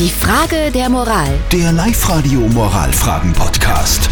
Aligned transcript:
Die 0.00 0.08
Frage 0.08 0.70
der 0.72 0.88
Moral. 0.88 1.28
Der 1.52 1.72
Live-Radio 1.72 2.40
Moralfragen-Podcast. 2.40 4.08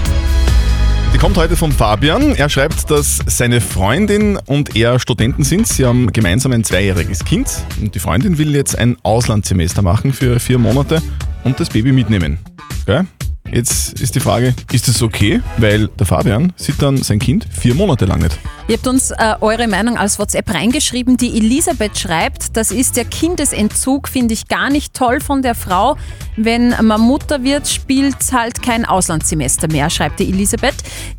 Die 1.14 1.16
kommt 1.16 1.38
heute 1.38 1.56
von 1.56 1.72
Fabian. 1.72 2.34
Er 2.34 2.50
schreibt, 2.50 2.90
dass 2.90 3.20
seine 3.24 3.62
Freundin 3.62 4.36
und 4.36 4.76
er 4.76 5.00
Studenten 5.00 5.44
sind. 5.44 5.66
Sie 5.66 5.86
haben 5.86 6.12
gemeinsam 6.12 6.52
ein 6.52 6.62
zweijähriges 6.62 7.24
Kind 7.24 7.48
und 7.80 7.94
die 7.94 8.00
Freundin 8.00 8.36
will 8.36 8.54
jetzt 8.54 8.76
ein 8.76 8.98
Auslandssemester 9.02 9.80
machen 9.80 10.12
für 10.12 10.38
vier 10.40 10.58
Monate 10.58 11.00
und 11.44 11.58
das 11.58 11.70
Baby 11.70 11.92
mitnehmen. 11.92 12.36
Gell? 12.84 13.06
Jetzt 13.50 13.98
ist 13.98 14.14
die 14.14 14.20
Frage, 14.20 14.54
ist 14.70 14.88
das 14.88 15.00
okay? 15.00 15.40
Weil 15.56 15.88
der 15.88 16.04
Fabian 16.04 16.52
sieht 16.56 16.82
dann 16.82 16.98
sein 16.98 17.18
Kind 17.18 17.46
vier 17.50 17.74
Monate 17.74 18.04
lang 18.04 18.20
nicht. 18.20 18.38
Ihr 18.68 18.76
habt 18.76 18.86
uns 18.86 19.10
äh, 19.12 19.34
eure 19.40 19.66
Meinung 19.66 19.96
als 19.96 20.18
WhatsApp 20.18 20.52
reingeschrieben. 20.52 21.16
Die 21.16 21.38
Elisabeth 21.38 21.98
schreibt, 21.98 22.54
das 22.54 22.70
ist 22.70 22.96
der 22.96 23.06
Kindesentzug, 23.06 24.08
finde 24.08 24.34
ich 24.34 24.46
gar 24.46 24.68
nicht 24.68 24.92
toll 24.92 25.22
von 25.22 25.40
der 25.40 25.54
Frau. 25.54 25.96
Wenn 26.36 26.74
man 26.82 27.00
Mutter 27.00 27.42
wird, 27.42 27.66
spielt 27.66 28.16
halt 28.30 28.60
kein 28.62 28.84
Auslandssemester 28.84 29.68
mehr, 29.68 29.88
schreibt 29.88 30.20
die 30.20 30.28
Elisabeth. 30.28 30.74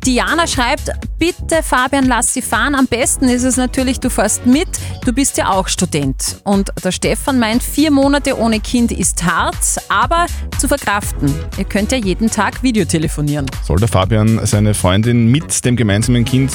Diana 0.06 0.46
schreibt, 0.46 0.92
bitte 1.18 1.64
Fabian, 1.64 2.04
lass 2.04 2.32
sie 2.32 2.40
fahren. 2.40 2.76
Am 2.76 2.86
besten 2.86 3.24
ist 3.24 3.42
es 3.42 3.56
natürlich, 3.56 3.98
du 3.98 4.10
fährst 4.10 4.46
mit, 4.46 4.68
du 5.04 5.12
bist 5.12 5.36
ja 5.36 5.50
auch 5.50 5.66
Student. 5.66 6.40
Und 6.44 6.70
der 6.84 6.92
Stefan 6.92 7.40
meint, 7.40 7.64
vier 7.64 7.90
Monate 7.90 8.38
ohne 8.38 8.60
Kind 8.60 8.92
ist 8.92 9.24
hart, 9.24 9.56
aber 9.88 10.26
zu 10.60 10.68
verkraften. 10.68 11.34
Ihr 11.58 11.64
könnt 11.64 11.90
ja 11.90 11.98
jeden 11.98 12.30
Tag 12.30 12.62
Videotelefonieren. 12.62 13.46
Soll 13.64 13.78
der 13.78 13.88
Fabian 13.88 14.46
seine 14.46 14.72
Freundin 14.72 15.26
mit 15.26 15.64
dem 15.64 15.74
gemeinsamen 15.74 16.24
Kind 16.24 16.52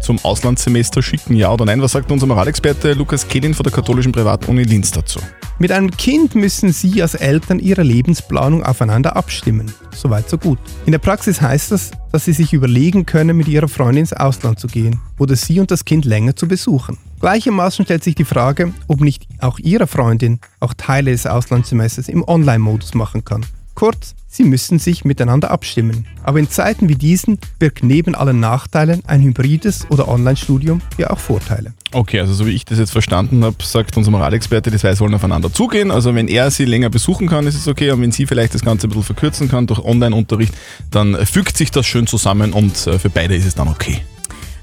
zum 0.00 0.18
Auslandssemester 0.22 1.02
schicken, 1.02 1.34
ja 1.36 1.52
oder 1.52 1.64
nein? 1.64 1.80
Was 1.82 1.92
sagt 1.92 2.10
unser 2.10 2.26
Moralexperte 2.26 2.94
Lukas 2.94 3.28
Kehlin 3.28 3.54
von 3.54 3.64
der 3.64 3.72
katholischen 3.72 4.12
Privatuni 4.12 4.64
Linz 4.64 4.90
dazu? 4.90 5.20
Mit 5.58 5.72
einem 5.72 5.90
Kind 5.90 6.34
müssen 6.34 6.72
Sie 6.72 7.02
als 7.02 7.14
Eltern 7.14 7.58
Ihre 7.58 7.82
Lebensplanung 7.82 8.64
aufeinander 8.64 9.14
abstimmen. 9.16 9.70
Soweit 9.94 10.28
so 10.30 10.38
gut. 10.38 10.58
In 10.86 10.92
der 10.92 10.98
Praxis 10.98 11.40
heißt 11.40 11.72
das, 11.72 11.90
dass 12.12 12.24
Sie 12.24 12.32
sich 12.32 12.52
überlegen 12.54 13.04
können, 13.04 13.36
mit 13.36 13.46
Ihrer 13.46 13.68
Freundin 13.68 14.00
ins 14.00 14.12
Ausland 14.14 14.58
zu 14.58 14.68
gehen 14.68 15.00
oder 15.18 15.36
Sie 15.36 15.60
und 15.60 15.70
das 15.70 15.84
Kind 15.84 16.06
länger 16.06 16.34
zu 16.34 16.48
besuchen. 16.48 16.96
Gleichermaßen 17.20 17.84
stellt 17.84 18.02
sich 18.02 18.14
die 18.14 18.24
Frage, 18.24 18.72
ob 18.88 19.02
nicht 19.02 19.26
auch 19.40 19.58
Ihre 19.58 19.86
Freundin 19.86 20.40
auch 20.60 20.72
Teile 20.72 21.10
des 21.10 21.26
Auslandssemesters 21.26 22.08
im 22.08 22.26
Online-Modus 22.26 22.94
machen 22.94 23.24
kann. 23.24 23.44
Kurz, 23.80 24.14
sie 24.28 24.44
müssen 24.44 24.78
sich 24.78 25.06
miteinander 25.06 25.50
abstimmen. 25.50 26.06
Aber 26.22 26.38
in 26.38 26.50
Zeiten 26.50 26.90
wie 26.90 26.96
diesen 26.96 27.38
birgt 27.58 27.82
neben 27.82 28.14
allen 28.14 28.38
Nachteilen 28.38 29.02
ein 29.06 29.22
hybrides 29.22 29.86
oder 29.88 30.06
Online-Studium 30.06 30.82
ja 30.98 31.08
auch 31.08 31.18
Vorteile. 31.18 31.72
Okay, 31.90 32.20
also 32.20 32.34
so 32.34 32.44
wie 32.44 32.50
ich 32.50 32.66
das 32.66 32.78
jetzt 32.78 32.92
verstanden 32.92 33.42
habe, 33.42 33.56
sagt 33.62 33.96
unser 33.96 34.10
Moralexperte, 34.10 34.70
die 34.70 34.76
zwei 34.76 34.94
sollen 34.94 35.14
aufeinander 35.14 35.50
zugehen. 35.50 35.90
Also 35.90 36.14
wenn 36.14 36.28
er 36.28 36.50
sie 36.50 36.66
länger 36.66 36.90
besuchen 36.90 37.26
kann, 37.26 37.46
ist 37.46 37.54
es 37.54 37.66
okay. 37.68 37.90
Und 37.90 38.02
wenn 38.02 38.12
sie 38.12 38.26
vielleicht 38.26 38.52
das 38.52 38.60
Ganze 38.60 38.86
ein 38.86 38.90
bisschen 38.90 39.04
verkürzen 39.04 39.48
kann 39.48 39.66
durch 39.66 39.82
Online-Unterricht, 39.82 40.52
dann 40.90 41.16
fügt 41.24 41.56
sich 41.56 41.70
das 41.70 41.86
schön 41.86 42.06
zusammen 42.06 42.52
und 42.52 42.86
äh, 42.86 42.98
für 42.98 43.08
beide 43.08 43.34
ist 43.34 43.46
es 43.46 43.54
dann 43.54 43.68
okay. 43.68 44.02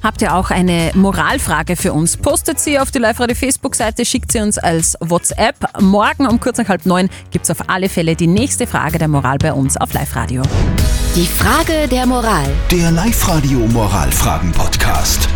Habt 0.08 0.22
ihr 0.22 0.34
auch 0.34 0.52
eine 0.52 0.92
Moralfrage 0.94 1.76
für 1.76 1.92
uns? 1.92 2.16
Postet 2.16 2.62
sie 2.62 2.80
auf 2.80 2.92
die 2.92 2.98
Live-Radio 2.98 3.36
Facebook-Seite, 3.36 4.06
schickt 4.06 4.32
sie 4.32 4.40
uns 4.40 4.58
als 4.58 4.96
WhatsApp. 5.02 5.58
Morgen 5.82 6.28
um 6.28 6.40
kurz 6.40 6.60
nach 6.60 6.70
halb 6.70 6.86
neun 6.86 7.10
gibt 7.30 7.44
es 7.44 7.52
auf 7.52 7.70
alle 7.70 7.90
Fälle 7.90 8.16
die 8.16 8.28
nächste 8.28 8.68
Frage 8.68 9.00
der 9.00 9.10
Moral 9.10 9.38
bei 9.38 9.52
uns 9.52 9.76
auf 9.76 9.92
Live-Radio. 9.92 10.44
Die 11.14 11.26
Frage 11.26 11.90
der 11.90 12.06
Moral. 12.06 12.46
Der 12.72 12.90
Live-Radio 12.92 13.60
Moralfragen-Podcast. 13.68 15.27